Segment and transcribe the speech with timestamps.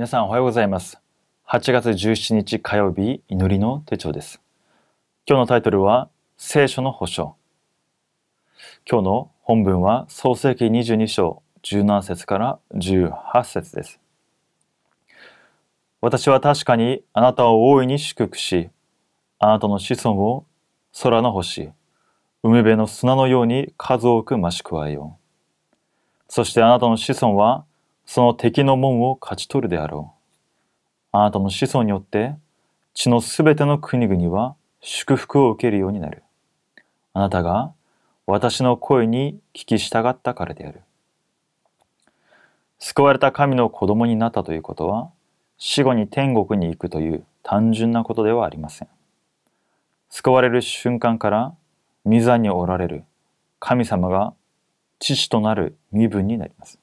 [0.00, 0.98] 皆さんおはようございます。
[1.46, 4.40] 8月17日火曜日祈りの手帳です。
[5.26, 7.36] 今日のタイトルは聖書の保証。
[8.90, 14.00] 今日の本文は創世記22章17節から18節です。
[16.00, 18.70] 私は確かにあなたを大いに祝福し、
[19.38, 20.46] あなたの子孫を
[21.02, 21.72] 空の星、
[22.42, 25.74] 海辺の砂のように数多く増し加えよう。
[26.26, 27.66] そしてあなたの子孫は
[28.12, 30.12] その敵の門を勝ち取るであろ
[31.12, 31.16] う。
[31.16, 32.34] あなたの子孫によって
[32.92, 36.24] 地のすべての国々は祝福を受けるようになる。
[37.12, 37.72] あなたが
[38.26, 40.80] 私の声に聞き従ったからである。
[42.80, 45.12] 救われた神の子供になったということは
[45.56, 48.88] 死後に天国に行くという単純なことではありません。
[50.08, 51.54] 救われる瞬間から
[52.04, 53.04] 御座におられる
[53.60, 54.34] 神様が
[54.98, 56.79] 父となる身分になります。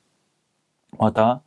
[0.97, 1.41] また、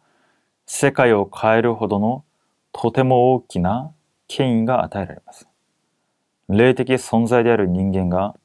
[0.66, 2.24] 世界を変えるほどの
[2.72, 3.92] とても大きな
[4.28, 5.48] 権威が与えられます。
[6.48, 8.36] 霊的存在である人間が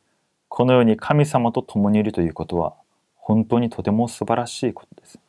[0.48, 2.76] このように神様と共にいるということは
[3.16, 5.20] 本当にとても素晴らしいことです。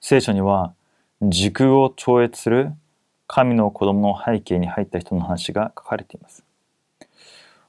[0.00, 0.74] 聖書には
[1.22, 2.72] 時空を超越する
[3.26, 6.44] 神の子供の背景に入った人の話が書かれています。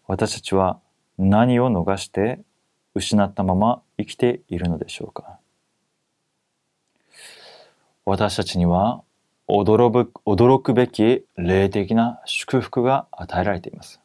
[0.07, 0.79] 私たちは
[1.17, 2.39] 何を逃して
[2.93, 5.37] 失ったまま生きているのでしょうか
[8.05, 9.03] 私たちには
[9.47, 13.99] 驚く驚くべき霊的な祝福が与えられています。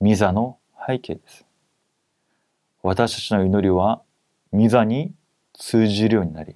[0.00, 1.44] ミザの背景です。
[2.82, 4.00] 私たちの祈りは
[4.52, 5.12] ミザに
[5.52, 6.54] 通じるようになり、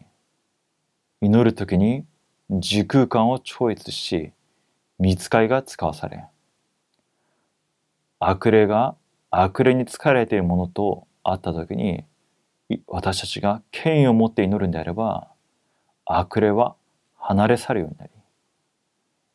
[1.21, 2.07] 祈るときに
[2.51, 4.33] 時空間を超越し、
[4.99, 6.25] 見つかりが使わされ、
[8.21, 8.95] 悪霊が
[9.31, 12.05] 悪霊に疲れているものと会ったときに、
[12.87, 15.32] 私たちが権威を持って祈るんであれば、
[16.19, 16.75] 悪霊は
[17.17, 18.11] 離れ去るようになり、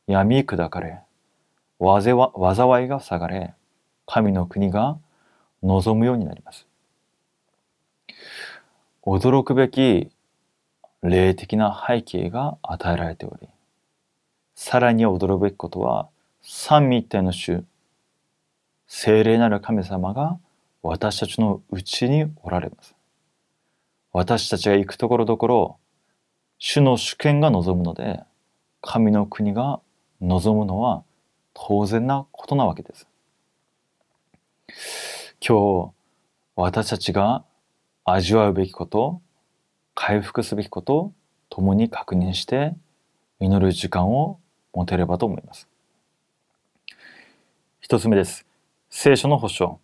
[0.07, 1.01] 闇砕かれ、
[1.79, 3.53] 災いが塞がれ、
[4.05, 4.97] 神の国が
[5.63, 6.67] 望むようになります。
[9.05, 10.11] 驚くべき
[11.01, 13.47] 霊的な背景が与えられており、
[14.55, 16.09] さらに驚くべきことは、
[16.41, 17.63] 三位一体の主、
[18.87, 20.39] 聖霊なる神様が
[20.81, 22.95] 私たちのうちにおられます。
[24.13, 25.77] 私たちが行くところどころ、
[26.59, 28.23] 主の主権が望むので、
[28.81, 29.79] 神の国が
[30.21, 31.03] 望むのは
[31.53, 33.07] 当然なことなわけです。
[35.39, 35.91] 今日、
[36.55, 37.43] 私たちが
[38.05, 39.21] 味わうべきこと、
[39.93, 41.13] 回復すべきことを
[41.49, 42.75] 共に確認して
[43.39, 44.39] 祈る時間を
[44.73, 45.67] 持てればと思います。
[47.79, 48.47] 一つ目です。
[48.89, 49.79] 聖書の保証。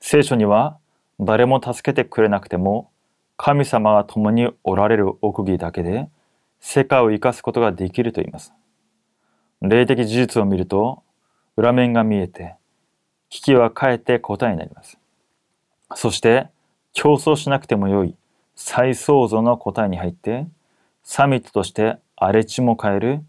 [0.00, 0.78] 聖書には
[1.18, 2.90] 誰も助けてくれなくても
[3.36, 6.08] 神様が共におられる奥義だけで
[6.60, 8.52] 世界を生かすことができると言います。
[9.62, 11.02] 霊的事実を見ると
[11.56, 12.54] 裏面が見えて
[13.30, 14.98] 危機はかえって答えになります。
[15.94, 16.48] そして
[16.92, 18.14] 競争しなくてもよい
[18.54, 20.46] 再創造の答えに入って
[21.04, 23.24] サミットとして荒れ地も変える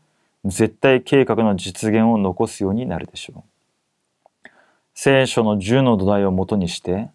[0.46, 3.44] 絶対計画の実現を残すようになるでしょ
[4.46, 4.50] う。
[4.94, 7.10] 聖書の10の土台をもとにして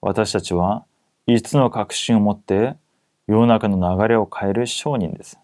[0.00, 0.84] 私たちは
[1.28, 2.76] 5つの確信を持って
[3.26, 5.40] 世の中の流れを変える商人です。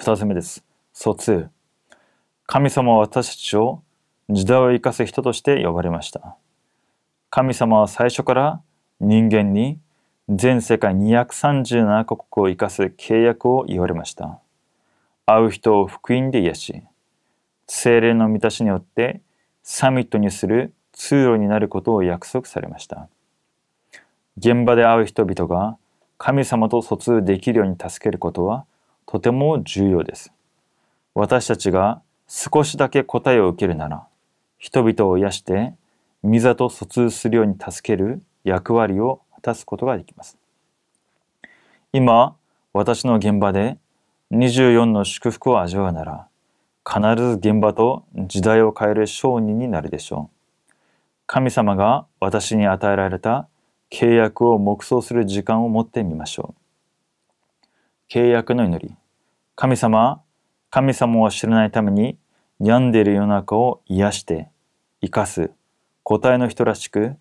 [0.00, 0.64] 2つ目です。
[0.92, 1.48] 疎通。
[2.46, 3.82] 神様は私たちを
[4.30, 6.36] 時代を生かす人として呼ばれました。
[7.30, 8.62] 神様は最初から
[9.00, 9.80] 人間に
[10.28, 14.38] 全世界237カ国を生かす契約を言われました。
[15.26, 16.82] 会う人を福音で癒し、
[17.66, 19.20] 精霊の満たしによって
[19.64, 23.08] サミットにする通路になることを約束されました。
[24.36, 25.76] 現場で会う人々が
[26.18, 28.64] 神様と疎通できるように助けることは
[29.06, 30.32] とても重要です。
[31.14, 34.06] 私たちが少しだけ答えを受けるなら、
[34.58, 35.74] 人々を癒して、
[36.22, 40.38] 御座と疎通するように助ける役割を果たすことができます。
[41.92, 42.34] 今、
[42.72, 43.78] 私の現場で
[44.32, 46.26] 24の祝福を味わうなら、
[46.84, 50.74] 必ず現場と時代を変える商人になるでしょう。
[51.26, 53.48] 神様が私に与えられた
[53.94, 58.12] 契約を黙想する時間を持ってみましょう。
[58.12, 58.96] 契約の祈り。
[59.54, 60.20] 神様、
[60.68, 62.18] 神様を知らないために
[62.58, 64.48] 病んでいる世の中を癒して
[65.00, 65.52] 生かす
[66.02, 67.14] 答えの人らしく、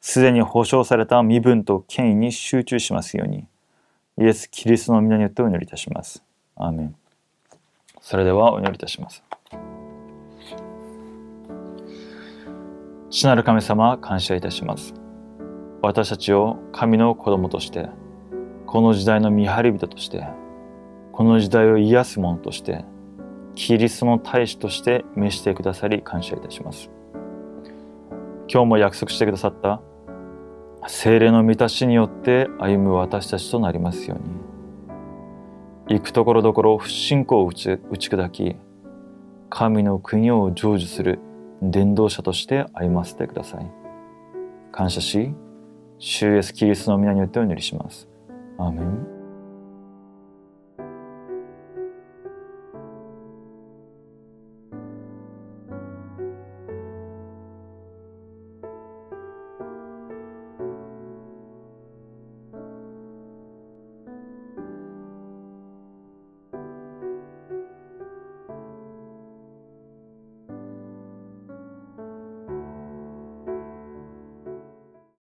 [0.00, 3.48] すでに保証された身分と権威に集中しますように、
[4.16, 6.22] イエス・キリストの皆によってお祈りいたします。
[6.54, 6.94] アーメン。
[8.00, 9.24] それではお祈りいたします。
[13.10, 15.01] 父なる神様、感謝いたします。
[15.82, 17.88] 私たちを神の子供として、
[18.66, 20.26] この時代の見張り人として、
[21.12, 22.84] この時代を癒すものとして
[23.54, 26.90] キリストの大使として召してくださり感謝いたします。
[28.48, 29.80] 今日も約束してくださった
[30.86, 35.96] 精霊の満たしによって歩む私たちとなりますように。
[35.98, 38.56] 行くところどころ不信仰を打ち打ち砕き
[39.50, 41.18] 神の国を成就する
[41.60, 43.70] 伝道者として歩ませてください。
[44.70, 45.34] 感謝し
[46.04, 48.08] 主イエスキリストの皆によってお祈りします。
[48.58, 49.21] アーメン。